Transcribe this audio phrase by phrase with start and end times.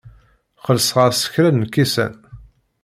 [0.65, 2.13] Xellṣeɣ-as kra n lkisan.